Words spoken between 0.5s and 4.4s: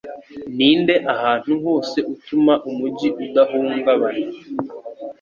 ninde ahantu hose utuma umujyi udahungabana